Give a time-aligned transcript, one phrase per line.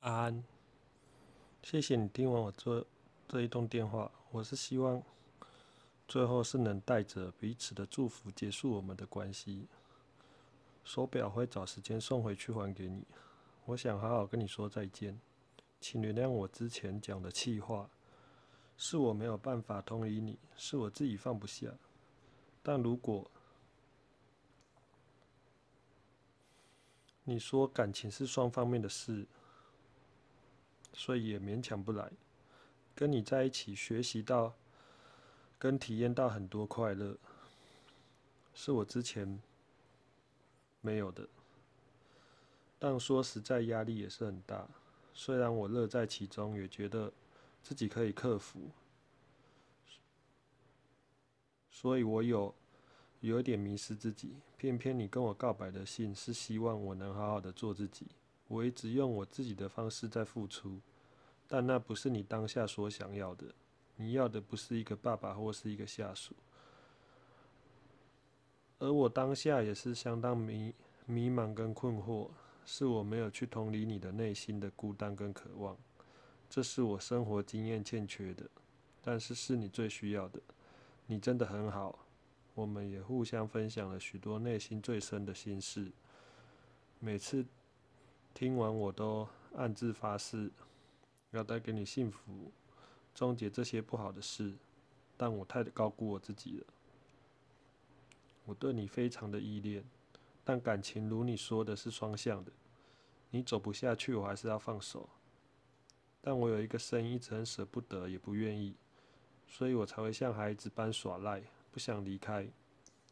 [0.00, 0.44] 安安，
[1.62, 2.86] 谢谢你听完我这
[3.28, 4.10] 这一通电话。
[4.30, 5.02] 我是希望
[6.08, 9.66] 最后是能带着彼此的祝福结束我们的关系。
[10.84, 13.04] 手表会找时间送回去还给你。
[13.66, 15.20] 我想好好跟你说再见，
[15.82, 17.90] 请原谅我之前讲的气话，
[18.78, 21.74] 是我没有办法同理你，是我自己放不下。
[22.62, 23.30] 但如果
[27.24, 29.26] 你说感情是双方面的事，
[30.92, 32.10] 所以也勉强不来。
[32.94, 34.54] 跟你在一起，学习到
[35.58, 37.16] 跟体验到很多快乐，
[38.52, 39.40] 是我之前
[40.80, 41.28] 没有的。
[42.78, 44.68] 但说实在，压力也是很大。
[45.12, 47.12] 虽然我乐在其中，也觉得
[47.62, 48.70] 自己可以克服，
[51.70, 52.54] 所以我有
[53.20, 54.36] 有点迷失自己。
[54.56, 58.06] 偏偏你跟我告白的信，是希望我能好好的做自己。
[58.50, 60.80] 我一直用我自己的方式在付出。
[61.46, 63.46] 但那不是你当下所想要的，
[63.96, 66.34] 你要的不是一个爸爸或是一个下属，
[68.78, 70.74] 而我当下也是相当迷
[71.06, 72.30] 迷茫跟困惑，
[72.64, 75.76] 是我没有去同理你的内心的孤单跟渴望，
[76.48, 78.48] 这是我生活经验欠缺的，
[79.02, 80.40] 但是是你最需要的，
[81.06, 81.98] 你真的很好，
[82.54, 85.90] 我们也互相分享了许多内心最深的心事，
[87.00, 87.44] 每次
[88.40, 90.50] 听完我都暗自发誓。
[91.32, 92.50] 要带给你幸福，
[93.14, 94.54] 终结这些不好的事，
[95.14, 96.66] 但我太高估我自己了。
[98.46, 99.84] 我对你非常的依恋，
[100.42, 102.50] 但感情如你说的是双向的，
[103.28, 105.06] 你走不下去，我还是要放手。
[106.22, 108.74] 但我有一个声音一直很舍不得，也不愿意，
[109.46, 112.48] 所以我才会像孩子般耍赖，不想离开，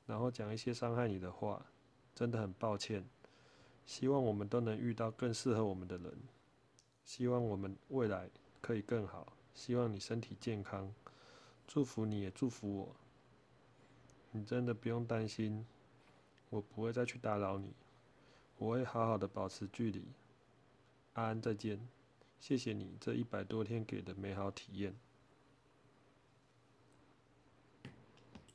[0.06, 1.66] 然后讲一些伤害你的话。
[2.14, 3.04] 真的很抱歉，
[3.88, 6.12] 希望我们都能遇到更适合我们的人。
[7.06, 8.28] 希望我们未来
[8.60, 9.32] 可以更好。
[9.54, 10.92] 希望你身体健康，
[11.66, 12.94] 祝福你也祝福我。
[14.30, 15.64] 你真的不用担心，
[16.50, 17.72] 我不会再去打扰你，
[18.58, 20.04] 我会好好的保持距离。
[21.14, 21.88] 安安，再见，
[22.38, 24.94] 谢谢你这一百多天给的美好体验。